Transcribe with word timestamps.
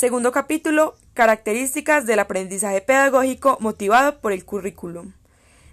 Segundo 0.00 0.32
capítulo, 0.32 0.96
características 1.12 2.06
del 2.06 2.20
aprendizaje 2.20 2.80
pedagógico 2.80 3.58
motivado 3.60 4.18
por 4.18 4.32
el 4.32 4.46
currículum. 4.46 5.12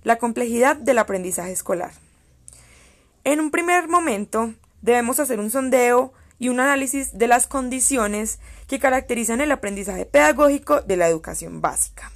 La 0.04 0.18
complejidad 0.18 0.76
del 0.76 0.98
aprendizaje 0.98 1.54
escolar. 1.54 1.94
En 3.24 3.40
un 3.40 3.52
primer 3.52 3.88
momento, 3.88 4.54
debemos 4.82 5.22
hacer 5.22 5.40
un 5.40 5.50
sondeo 5.50 6.12
y 6.40 6.50
un 6.50 6.60
análisis 6.60 7.18
de 7.18 7.28
las 7.28 7.48
condiciones 7.48 8.40
que 8.68 8.80
caracterizan 8.80 9.40
el 9.40 9.50
aprendizaje 9.50 10.06
pedagógico 10.06 10.82
de 10.82 10.98
la 10.98 11.08
educación 11.08 11.62
básica. 11.62 12.12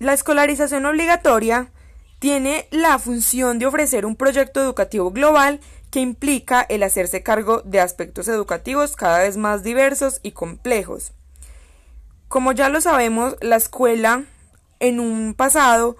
La 0.00 0.12
escolarización 0.12 0.86
obligatoria 0.86 1.70
tiene 2.18 2.66
la 2.72 2.98
función 2.98 3.60
de 3.60 3.66
ofrecer 3.66 4.06
un 4.06 4.16
proyecto 4.16 4.60
educativo 4.60 5.12
global 5.12 5.60
que 5.92 6.00
implica 6.00 6.62
el 6.62 6.82
hacerse 6.82 7.22
cargo 7.22 7.60
de 7.66 7.78
aspectos 7.78 8.26
educativos 8.26 8.96
cada 8.96 9.18
vez 9.18 9.36
más 9.36 9.62
diversos 9.62 10.20
y 10.22 10.32
complejos. 10.32 11.12
Como 12.28 12.52
ya 12.52 12.70
lo 12.70 12.80
sabemos, 12.80 13.36
la 13.42 13.56
escuela 13.56 14.24
en 14.80 15.00
un 15.00 15.34
pasado 15.34 15.98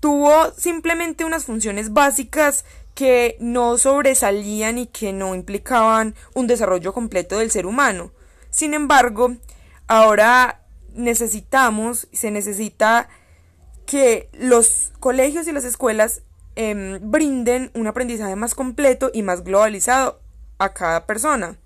tuvo 0.00 0.50
simplemente 0.52 1.26
unas 1.26 1.44
funciones 1.44 1.92
básicas 1.92 2.64
que 2.94 3.36
no 3.38 3.76
sobresalían 3.76 4.78
y 4.78 4.86
que 4.86 5.12
no 5.12 5.34
implicaban 5.34 6.14
un 6.32 6.46
desarrollo 6.46 6.94
completo 6.94 7.38
del 7.38 7.50
ser 7.50 7.66
humano. 7.66 8.12
Sin 8.48 8.72
embargo, 8.72 9.36
ahora 9.88 10.62
necesitamos, 10.94 12.08
se 12.14 12.30
necesita 12.30 13.10
que 13.84 14.30
los 14.32 14.90
colegios 15.00 15.46
y 15.48 15.52
las 15.52 15.64
escuelas 15.64 16.22
em, 16.56 16.98
brinden 17.10 17.70
un 17.74 17.86
aprendizaje 17.86 18.36
más 18.36 18.54
completo 18.54 19.10
y 19.12 19.22
más 19.22 19.44
globalizado 19.44 20.20
a 20.58 20.72
cada 20.72 21.06
persona. 21.06 21.56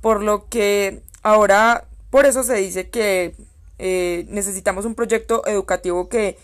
Por 0.00 0.22
lo 0.22 0.48
que 0.48 1.02
ahora, 1.22 1.84
por 2.10 2.26
eso 2.26 2.42
se 2.42 2.54
dice 2.54 2.88
que 2.88 3.34
eh, 3.78 4.26
necesitamos 4.28 4.84
un 4.84 4.94
proyecto 4.94 5.46
educativo 5.46 6.08
que 6.08 6.38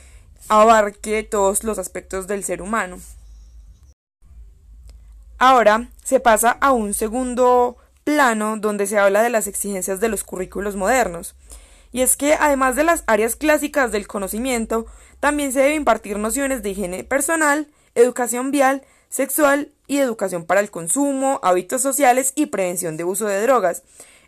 abarque 0.48 1.22
todos 1.22 1.64
los 1.64 1.78
aspectos 1.78 2.26
del 2.26 2.44
ser 2.44 2.62
humano. 2.62 2.98
Ahora 5.38 5.88
se 6.02 6.20
pasa 6.20 6.50
a 6.52 6.72
un 6.72 6.94
segundo 6.94 7.76
plano 8.04 8.56
donde 8.56 8.86
se 8.86 8.98
habla 8.98 9.22
de 9.22 9.30
las 9.30 9.46
exigencias 9.46 10.00
de 10.00 10.08
los 10.08 10.24
currículos 10.24 10.76
modernos. 10.76 11.34
Y 11.92 12.02
es 12.02 12.16
que 12.16 12.34
además 12.34 12.76
de 12.76 12.84
las 12.84 13.04
áreas 13.06 13.36
clásicas 13.36 13.92
del 13.92 14.06
conocimiento, 14.06 14.86
también 15.20 15.52
se 15.52 15.60
debe 15.60 15.74
impartir 15.74 16.18
nociones 16.18 16.62
de 16.62 16.70
higiene 16.70 17.04
personal, 17.04 17.68
educación 17.94 18.50
vial, 18.50 18.82
sexual 19.08 19.72
y 19.86 19.98
educación 19.98 20.44
para 20.44 20.60
el 20.60 20.70
consumo, 20.70 21.40
hábitos 21.42 21.82
sociales 21.82 22.32
y 22.34 22.46
prevención 22.46 22.96
de 22.96 23.04
uso 23.04 23.26
de 23.26 23.42
drogas. 23.42 23.82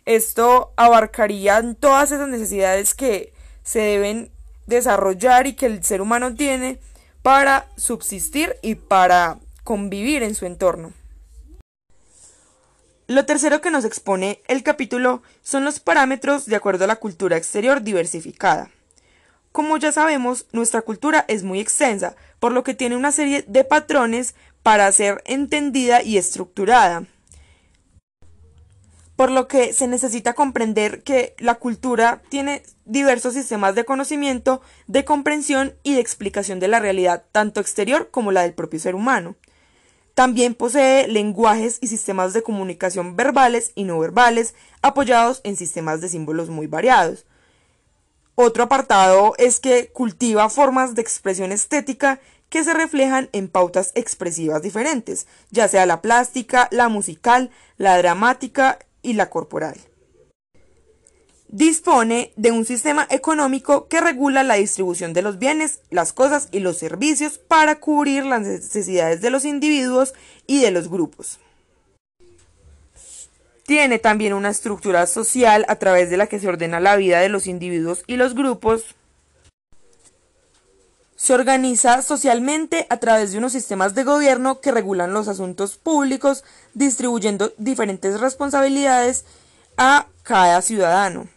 Esto 0.05 0.73
abarcaría 0.75 1.61
todas 1.79 2.11
esas 2.11 2.27
necesidades 2.27 2.95
que 2.95 3.33
se 3.63 3.79
deben 3.79 4.31
desarrollar 4.65 5.47
y 5.47 5.53
que 5.53 5.65
el 5.65 5.83
ser 5.83 6.01
humano 6.01 6.35
tiene 6.35 6.79
para 7.21 7.67
subsistir 7.75 8.55
y 8.61 8.75
para 8.75 9.37
convivir 9.63 10.23
en 10.23 10.35
su 10.35 10.45
entorno. 10.45 10.93
Lo 13.07 13.25
tercero 13.25 13.59
que 13.59 13.71
nos 13.71 13.85
expone 13.85 14.41
el 14.47 14.63
capítulo 14.63 15.23
son 15.41 15.65
los 15.65 15.79
parámetros 15.79 16.45
de 16.45 16.55
acuerdo 16.55 16.83
a 16.83 16.87
la 16.87 16.97
cultura 16.97 17.37
exterior 17.37 17.81
diversificada. 17.81 18.69
Como 19.51 19.77
ya 19.77 19.91
sabemos, 19.91 20.45
nuestra 20.51 20.81
cultura 20.81 21.25
es 21.27 21.43
muy 21.43 21.59
extensa, 21.59 22.15
por 22.39 22.51
lo 22.51 22.63
que 22.63 22.75
tiene 22.75 22.95
una 22.95 23.11
serie 23.11 23.43
de 23.47 23.63
patrones 23.63 24.35
para 24.63 24.91
ser 24.91 25.23
entendida 25.25 26.03
y 26.03 26.17
estructurada. 26.17 27.05
Por 29.15 29.31
lo 29.31 29.47
que 29.47 29.73
se 29.73 29.87
necesita 29.87 30.33
comprender 30.33 31.03
que 31.03 31.35
la 31.39 31.55
cultura 31.55 32.21
tiene 32.29 32.63
diversos 32.85 33.33
sistemas 33.33 33.75
de 33.75 33.83
conocimiento, 33.83 34.61
de 34.87 35.03
comprensión 35.03 35.73
y 35.83 35.95
de 35.95 35.99
explicación 35.99 36.59
de 36.59 36.69
la 36.69 36.79
realidad, 36.79 37.25
tanto 37.31 37.59
exterior 37.59 38.09
como 38.11 38.31
la 38.31 38.43
del 38.43 38.53
propio 38.53 38.79
ser 38.79 38.95
humano. 38.95 39.35
También 40.13 40.53
posee 40.53 41.07
lenguajes 41.07 41.79
y 41.81 41.87
sistemas 41.87 42.33
de 42.33 42.43
comunicación 42.43 43.15
verbales 43.15 43.71
y 43.75 43.83
no 43.83 43.99
verbales, 43.99 44.53
apoyados 44.81 45.41
en 45.43 45.55
sistemas 45.55 46.01
de 46.01 46.09
símbolos 46.09 46.49
muy 46.49 46.67
variados. 46.67 47.25
Otro 48.41 48.63
apartado 48.63 49.33
es 49.37 49.59
que 49.59 49.89
cultiva 49.89 50.49
formas 50.49 50.95
de 50.95 51.01
expresión 51.01 51.51
estética 51.51 52.21
que 52.47 52.63
se 52.63 52.73
reflejan 52.73 53.27
en 53.33 53.49
pautas 53.49 53.91
expresivas 53.95 54.61
diferentes, 54.61 55.27
ya 55.51 55.67
sea 55.67 55.85
la 55.85 56.01
plástica, 56.01 56.69
la 56.71 56.87
musical, 56.87 57.51
la 57.75 57.97
dramática 57.97 58.79
y 59.01 59.11
la 59.11 59.29
corporal 59.29 59.75
dispone 61.51 62.31
de 62.35 62.51
un 62.51 62.63
sistema 62.63 63.07
económico 63.09 63.87
que 63.87 63.99
regula 63.99 64.43
la 64.43 64.53
distribución 64.53 65.13
de 65.13 65.23
los 65.23 65.39
bienes, 65.39 65.81
las 65.89 66.13
cosas 66.13 66.47
y 66.51 66.59
los 66.59 66.77
servicios 66.77 67.39
para 67.39 67.79
cubrir 67.79 68.23
las 68.23 68.41
necesidades 68.41 69.19
de 69.21 69.31
los 69.31 69.45
individuos 69.45 70.13
y 70.45 70.61
de 70.61 70.69
los 70.69 70.89
grupos. 70.89 71.39
Tiene 73.69 73.99
también 73.99 74.33
una 74.33 74.49
estructura 74.49 75.05
social 75.05 75.63
a 75.67 75.75
través 75.75 76.09
de 76.09 76.17
la 76.17 76.25
que 76.25 76.39
se 76.39 76.47
ordena 76.47 76.79
la 76.79 76.95
vida 76.95 77.19
de 77.19 77.29
los 77.29 77.45
individuos 77.45 78.03
y 78.07 78.15
los 78.15 78.33
grupos. 78.33 78.95
Se 81.15 81.35
organiza 81.35 82.01
socialmente 82.01 82.87
a 82.89 82.97
través 82.97 83.31
de 83.31 83.37
unos 83.37 83.51
sistemas 83.51 83.93
de 83.93 84.05
gobierno 84.05 84.59
que 84.59 84.71
regulan 84.71 85.13
los 85.13 85.27
asuntos 85.27 85.77
públicos, 85.77 86.43
distribuyendo 86.73 87.53
diferentes 87.59 88.19
responsabilidades 88.19 89.25
a 89.77 90.07
cada 90.23 90.63
ciudadano 90.63 91.27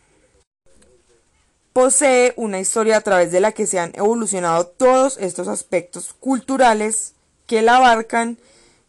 posee 1.74 2.32
una 2.36 2.60
historia 2.60 2.96
a 2.96 3.00
través 3.02 3.30
de 3.30 3.40
la 3.40 3.52
que 3.52 3.66
se 3.66 3.78
han 3.78 3.92
evolucionado 3.94 4.66
todos 4.66 5.18
estos 5.18 5.48
aspectos 5.48 6.14
culturales 6.18 7.14
que 7.46 7.60
la 7.60 7.76
abarcan 7.76 8.38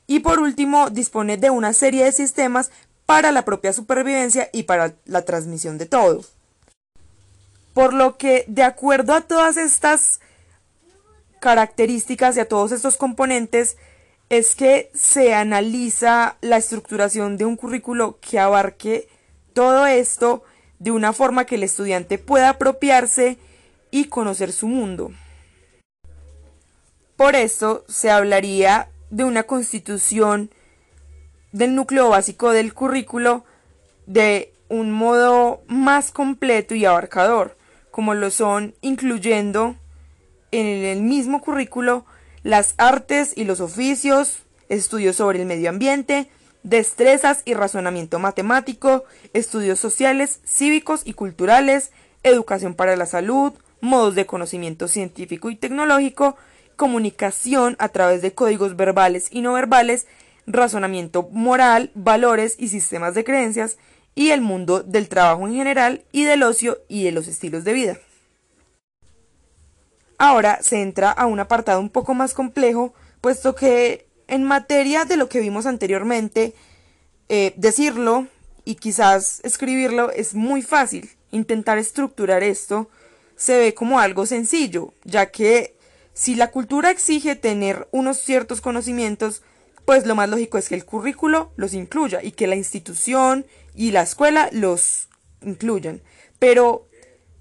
y 0.06 0.20
por 0.20 0.40
último 0.40 0.90
dispone 0.90 1.38
de 1.38 1.50
una 1.50 1.72
serie 1.72 2.04
de 2.04 2.12
sistemas 2.12 2.72
para 3.14 3.32
la 3.32 3.46
propia 3.46 3.72
supervivencia 3.74 4.50
y 4.52 4.64
para 4.64 4.96
la 5.06 5.22
transmisión 5.22 5.78
de 5.78 5.86
todo. 5.86 6.26
Por 7.76 7.94
lo 7.94 8.18
que, 8.18 8.44
de 8.48 8.64
acuerdo 8.64 9.14
a 9.14 9.22
todas 9.22 9.56
estas 9.56 10.20
características 11.40 12.36
y 12.36 12.40
a 12.40 12.48
todos 12.48 12.72
estos 12.72 12.98
componentes, 12.98 13.78
es 14.30 14.56
que 14.56 14.90
se 14.96 15.36
analiza 15.36 16.38
la 16.42 16.58
estructuración 16.58 17.38
de 17.38 17.46
un 17.46 17.56
currículo 17.56 18.18
que 18.20 18.40
abarque 18.40 19.08
todo 19.54 19.86
esto 19.86 20.44
de 20.80 20.90
una 20.90 21.14
forma 21.14 21.46
que 21.46 21.54
el 21.54 21.62
estudiante 21.62 22.18
pueda 22.18 22.50
apropiarse 22.50 23.38
y 23.92 24.06
conocer 24.06 24.52
su 24.52 24.68
mundo. 24.68 25.12
Por 27.16 27.36
eso 27.36 27.86
se 27.88 28.10
hablaría 28.10 28.90
de 29.12 29.24
una 29.24 29.44
constitución 29.44 30.50
del 31.54 31.76
núcleo 31.76 32.10
básico 32.10 32.52
del 32.52 32.74
currículo 32.74 33.46
de 34.06 34.52
un 34.68 34.92
modo 34.92 35.62
más 35.68 36.12
completo 36.12 36.76
y 36.76 36.84
abarcador, 36.84 37.56
como 37.92 38.16
lo 38.16 38.32
son 38.32 38.76
incluyendo 38.82 39.78
en 40.52 40.66
el 40.66 41.02
mismo 41.02 41.42
currículo 41.42 42.06
las 42.42 42.74
artes 42.78 43.34
y 43.38 43.46
los 43.46 43.62
oficios, 43.62 44.40
estudios 44.68 45.16
sobre 45.16 45.40
el 45.40 45.46
medio 45.46 45.70
ambiente, 45.70 46.28
destrezas 46.64 47.44
y 47.46 47.54
razonamiento 47.54 48.20
matemático, 48.20 49.06
estudios 49.34 49.80
sociales, 49.80 50.40
cívicos 50.46 51.04
y 51.06 51.14
culturales, 51.14 51.92
educación 52.24 52.74
para 52.74 52.96
la 52.96 53.06
salud, 53.06 53.54
modos 53.80 54.16
de 54.16 54.26
conocimiento 54.26 54.88
científico 54.88 55.50
y 55.50 55.56
tecnológico, 55.56 56.36
comunicación 56.76 57.76
a 57.80 57.90
través 57.90 58.22
de 58.22 58.34
códigos 58.34 58.76
verbales 58.76 59.28
y 59.30 59.42
no 59.42 59.54
verbales, 59.54 60.08
razonamiento 60.48 61.30
moral, 61.32 61.92
valores 61.96 62.56
y 62.58 62.68
sistemas 62.68 63.16
de 63.16 63.24
creencias, 63.24 63.78
y 64.16 64.30
el 64.30 64.42
mundo 64.42 64.84
del 64.84 65.10
trabajo 65.10 65.48
en 65.48 65.56
general 65.56 66.04
y 66.12 66.24
del 66.24 66.44
ocio 66.44 66.80
y 66.88 67.04
de 67.04 67.12
los 67.12 67.28
estilos 67.28 67.64
de 67.64 67.74
vida. 67.74 67.98
Ahora 70.18 70.60
se 70.62 70.82
entra 70.82 71.12
a 71.12 71.26
un 71.26 71.40
apartado 71.40 71.80
un 71.80 71.90
poco 71.90 72.14
más 72.14 72.34
complejo, 72.34 72.94
puesto 73.22 73.56
que 73.56 74.06
en 74.28 74.44
materia 74.44 75.06
de 75.06 75.18
lo 75.18 75.30
que 75.30 75.40
vimos 75.40 75.66
anteriormente, 75.66 76.54
eh, 77.30 77.54
decirlo 77.58 78.28
y 78.66 78.76
quizás 78.76 79.42
escribirlo 79.44 80.12
es 80.12 80.36
muy 80.36 80.62
fácil. 80.62 81.10
Intentar 81.32 81.78
estructurar 81.78 82.44
esto 82.44 82.90
se 83.36 83.58
ve 83.58 83.74
como 83.74 84.00
algo 84.00 84.26
sencillo, 84.26 84.94
ya 85.04 85.32
que 85.32 85.76
si 86.14 86.36
la 86.36 86.52
cultura 86.52 86.92
exige 86.92 87.36
tener 87.36 87.88
unos 87.92 88.18
ciertos 88.18 88.62
conocimientos, 88.62 89.42
pues 89.86 90.06
lo 90.06 90.16
más 90.16 90.30
lógico 90.30 90.58
es 90.58 90.70
que 90.70 90.76
el 90.76 90.86
currículo 90.86 91.52
los 91.56 91.74
incluya 91.74 92.22
y 92.24 92.32
que 92.32 92.48
la 92.48 92.56
institución 92.56 93.46
y 93.76 93.92
la 93.92 94.02
escuela 94.02 94.50
los 94.52 95.10
incluyan. 95.42 96.02
Pero, 96.40 96.88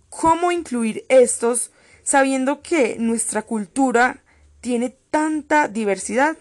¿cómo 0.08 0.52
incluir 0.52 1.04
estos 1.08 1.70
sabiendo 2.02 2.62
que 2.62 2.96
nuestra 2.98 3.42
cultura 3.42 4.22
tiene 4.60 4.96
tanta 5.10 5.68
diversidad? 5.68 6.36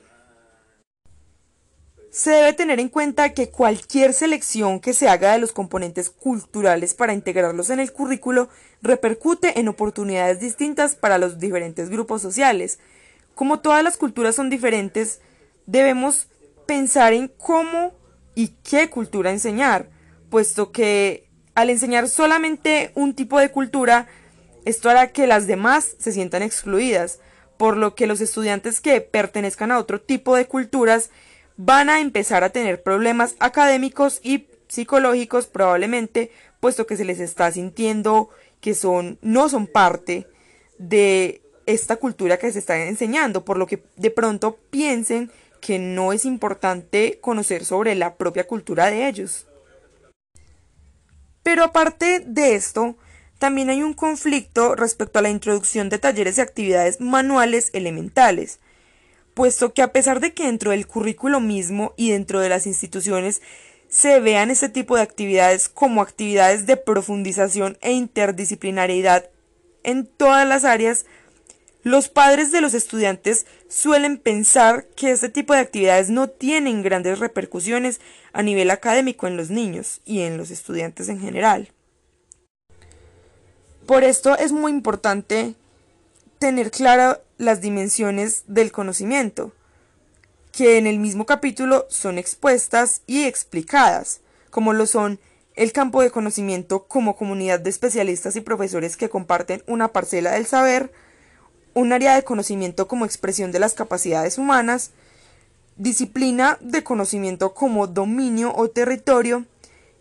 Se 2.10 2.32
debe 2.32 2.54
tener 2.54 2.80
en 2.80 2.90
cuenta 2.90 3.34
que 3.34 3.50
cualquier 3.50 4.14
selección 4.14 4.82
que 4.82 4.94
se 4.94 5.08
haga 5.08 5.32
de 5.32 5.40
los 5.40 5.54
componentes 5.54 6.10
culturales 6.10 6.94
para 6.94 7.14
integrarlos 7.14 7.70
en 7.70 7.80
el 7.80 7.94
currículo 7.94 8.50
repercute 8.82 9.60
en 9.60 9.70
oportunidades 9.70 10.40
distintas 10.42 10.96
para 10.96 11.18
los 11.18 11.40
diferentes 11.40 11.90
grupos 11.90 12.22
sociales. 12.22 12.80
Como 13.34 13.62
todas 13.62 13.82
las 13.82 13.96
culturas 13.96 14.36
son 14.36 14.50
diferentes, 14.50 15.22
debemos 15.66 16.28
pensar 16.66 17.14
en 17.14 17.28
cómo 17.28 17.94
y 18.36 18.50
qué 18.64 18.90
cultura 18.90 19.32
enseñar, 19.32 19.90
puesto 20.30 20.72
que 20.72 21.30
al 21.56 21.70
enseñar 21.70 22.08
solamente 22.08 22.92
un 22.96 23.14
tipo 23.14 23.40
de 23.40 23.52
cultura, 23.52 24.08
esto 24.66 24.90
hará 24.90 25.12
que 25.12 25.28
las 25.28 25.48
demás 25.48 25.96
se 26.00 26.12
sientan 26.12 26.44
excluidas, 26.44 27.20
por 27.58 27.78
lo 27.78 27.94
que 27.94 28.08
los 28.08 28.22
estudiantes 28.22 28.82
que 28.82 29.02
pertenezcan 29.02 29.72
a 29.72 29.78
otro 29.78 30.02
tipo 30.02 30.36
de 30.36 30.48
culturas 30.48 31.12
van 31.58 31.90
a 31.90 32.00
empezar 32.00 32.44
a 32.44 32.50
tener 32.50 32.82
problemas 32.82 33.36
académicos 33.40 34.20
y 34.24 34.48
psicológicos 34.68 35.48
probablemente, 35.48 36.32
puesto 36.60 36.88
que 36.88 36.98
se 36.98 37.06
les 37.06 37.20
está 37.20 37.52
sintiendo 37.52 38.30
que 38.62 38.74
son 38.74 39.20
no 39.22 39.50
son 39.50 39.68
parte 39.68 40.28
de 40.78 41.42
esta 41.66 41.98
cultura 41.98 42.38
que 42.38 42.52
se 42.52 42.60
está 42.60 42.86
enseñando, 42.86 43.46
por 43.46 43.58
lo 43.58 43.68
que 43.68 43.84
de 43.96 44.12
pronto 44.12 44.58
piensen 44.70 45.32
que 45.62 45.80
no 45.80 46.12
es 46.12 46.26
importante 46.26 47.20
conocer 47.22 47.64
sobre 47.64 47.96
la 47.96 48.16
propia 48.16 48.46
cultura 48.48 48.88
de 48.88 49.08
ellos. 49.08 49.48
Pero 51.44 51.64
aparte 51.64 52.20
de 52.20 52.56
esto, 52.56 52.98
también 53.40 53.70
hay 53.70 53.82
un 53.82 53.94
conflicto 53.94 54.76
respecto 54.76 55.20
a 55.20 55.22
la 55.22 55.30
introducción 55.30 55.90
de 55.90 55.98
talleres 55.98 56.38
y 56.38 56.42
actividades 56.42 57.00
manuales 57.00 57.70
elementales, 57.74 58.60
puesto 59.34 59.74
que 59.74 59.82
a 59.82 59.94
pesar 59.94 60.20
de 60.20 60.34
que 60.34 60.46
dentro 60.46 60.72
del 60.72 60.86
currículo 60.86 61.40
mismo 61.40 61.94
y 61.96 62.12
dentro 62.12 62.40
de 62.40 62.50
las 62.50 62.68
instituciones 62.68 63.42
se 63.88 64.20
vean 64.20 64.52
este 64.52 64.70
tipo 64.70 64.96
de 64.96 65.02
actividades 65.02 65.70
como 65.70 66.02
actividades 66.02 66.66
de 66.66 66.78
profundización 66.78 67.78
e 67.82 67.92
interdisciplinariedad 67.92 69.30
en 69.84 70.06
todas 70.06 70.48
las 70.48 70.64
áreas, 70.64 71.06
los 71.84 72.10
padres 72.10 72.52
de 72.52 72.62
los 72.62 72.74
estudiantes 72.74 73.46
suelen 73.68 74.18
pensar 74.18 74.86
que 74.96 75.12
este 75.12 75.30
tipo 75.30 75.54
de 75.54 75.60
actividades 75.60 76.10
no 76.10 76.28
tienen 76.30 76.84
grandes 76.84 77.20
repercusiones 77.20 78.00
a 78.34 78.44
nivel 78.44 78.70
académico 78.72 79.28
en 79.28 79.38
los 79.38 79.50
niños 79.50 80.02
y 80.06 80.22
en 80.22 80.38
los 80.38 80.52
estudiantes 80.52 81.10
en 81.10 81.20
general. 81.20 81.72
Por 83.86 84.04
esto 84.04 84.38
es 84.38 84.52
muy 84.52 84.72
importante 84.72 85.56
tener 86.40 86.72
claras 86.72 87.20
las 87.38 87.62
dimensiones 87.62 88.44
del 88.48 88.72
conocimiento, 88.72 89.52
que 90.52 90.78
en 90.78 90.86
el 90.88 91.00
mismo 91.00 91.26
capítulo 91.26 91.88
son 91.90 92.18
expuestas 92.18 93.02
y 93.08 93.24
explicadas, 93.24 94.22
como 94.50 94.74
lo 94.74 94.86
son 94.86 95.20
el 95.56 95.72
campo 95.72 96.02
de 96.02 96.12
conocimiento 96.12 96.88
como 96.88 97.16
comunidad 97.16 97.60
de 97.60 97.70
especialistas 97.70 98.36
y 98.36 98.42
profesores 98.42 98.98
que 98.98 99.10
comparten 99.10 99.64
una 99.68 99.90
parcela 99.90 100.32
del 100.32 100.46
saber, 100.46 100.92
un 101.74 101.94
área 101.94 102.16
de 102.16 102.24
conocimiento 102.24 102.88
como 102.88 103.06
expresión 103.06 103.52
de 103.52 103.60
las 103.60 103.74
capacidades 103.74 104.38
humanas, 104.38 104.92
disciplina 105.78 106.58
de 106.62 106.84
conocimiento 106.84 107.54
como 107.54 107.88
dominio 107.88 108.54
o 108.56 108.70
territorio 108.70 109.46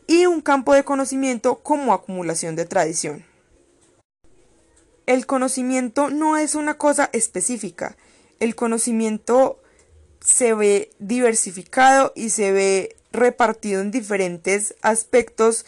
y 0.07 0.27
un 0.27 0.41
campo 0.41 0.75
de 0.75 0.85
conocimiento 0.85 1.61
como 1.61 1.93
acumulación 1.93 2.57
de 2.57 2.67
tradición. 2.67 3.25
El 5.07 5.27
conocimiento 5.27 6.11
no 6.11 6.37
es 6.37 6.55
una 6.55 6.75
cosa 6.75 7.11
específica, 7.13 7.97
el 8.41 8.55
conocimiento 8.55 9.61
se 10.21 10.55
ve 10.55 10.91
diversificado 10.99 12.13
y 12.15 12.31
se 12.31 12.53
ve 12.53 12.97
repartido 13.13 13.81
en 13.81 13.91
diferentes 13.91 14.75
aspectos 14.83 15.67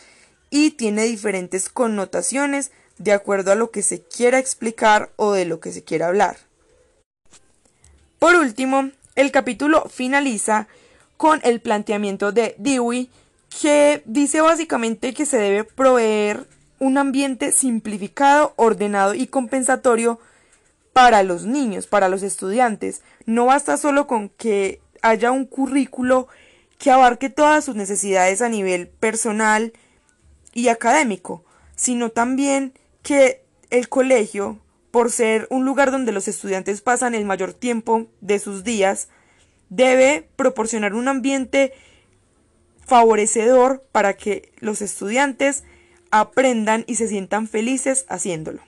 y 0.50 0.72
tiene 0.72 1.05
diferentes 1.05 1.69
connotaciones 1.69 2.70
de 3.02 3.12
acuerdo 3.12 3.52
a 3.52 3.56
lo 3.56 3.70
que 3.70 3.82
se 3.82 4.02
quiera 4.02 4.38
explicar 4.38 5.10
o 5.16 5.32
de 5.32 5.44
lo 5.44 5.60
que 5.60 5.72
se 5.72 5.82
quiera 5.82 6.06
hablar. 6.06 6.37
Por 8.19 8.37
último, 8.37 8.90
el 9.16 9.32
capítulo 9.32 9.88
finaliza 9.88 10.69
con 11.16 11.40
el 11.43 11.60
planteamiento 11.60 12.31
de 12.31 12.54
Dewey 12.58 13.10
que 13.60 14.02
dice 14.06 14.40
básicamente 14.40 15.12
que 15.14 15.26
se 15.26 15.38
debe 15.38 15.64
proveer 15.64 16.46
un 16.78 16.96
ambiente 16.96 17.52
simplificado, 17.52 18.54
ordenado 18.56 19.14
y 19.14 19.26
compensatorio 19.26 20.20
para 20.93 21.22
los 21.22 21.44
niños, 21.44 21.87
para 21.87 22.08
los 22.08 22.22
estudiantes. 22.22 23.02
No 23.26 23.46
basta 23.46 23.76
solo 23.76 24.06
con 24.06 24.28
que 24.28 24.81
haya 25.02 25.32
un 25.32 25.44
currículo 25.44 26.28
que 26.78 26.90
abarque 26.90 27.31
todas 27.31 27.64
sus 27.64 27.75
necesidades 27.75 28.43
a 28.43 28.48
nivel 28.48 28.88
personal 28.88 29.72
y 30.55 30.69
académico, 30.69 31.44
sino 31.76 32.10
también 32.10 32.75
que 33.02 33.44
el 33.70 33.88
colegio, 33.88 34.58
por 34.90 35.10
ser 35.10 35.46
un 35.50 35.64
lugar 35.64 35.90
donde 35.90 36.12
los 36.12 36.28
estudiantes 36.28 36.81
pasan 36.81 37.14
el 37.14 37.25
mayor 37.25 37.54
tiempo 37.54 38.06
de 38.20 38.38
sus 38.38 38.64
días, 38.64 39.08
debe 39.69 40.28
proporcionar 40.37 40.94
un 40.94 41.08
ambiente 41.08 41.72
favorecedor 42.87 43.82
para 43.93 44.14
que 44.14 44.52
los 44.58 44.82
estudiantes 44.82 45.64
aprendan 46.10 46.84
y 46.87 46.96
se 46.96 47.08
sientan 47.08 47.49
felices 47.49 48.04
haciéndolo. 48.08 48.60